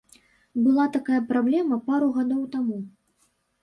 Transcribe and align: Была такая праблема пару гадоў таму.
Была 0.67 0.85
такая 0.95 1.21
праблема 1.33 1.81
пару 1.93 2.11
гадоў 2.19 2.43
таму. 2.59 2.85